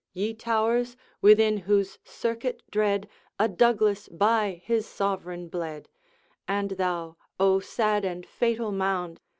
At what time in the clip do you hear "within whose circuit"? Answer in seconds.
1.21-2.63